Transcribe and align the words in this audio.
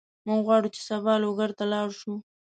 موږ 0.27 0.39
غواړو 0.45 0.67
چې 0.75 0.81
سبا 0.89 1.13
لوګر 1.23 1.49
ته 1.57 1.65
لاړ 1.73 1.87
شو. 1.99 2.13